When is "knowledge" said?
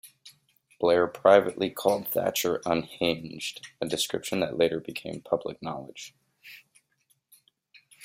5.61-6.15